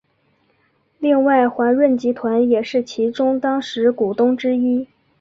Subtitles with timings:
[0.97, 4.87] 另外华润集团也是其中当时股东之一。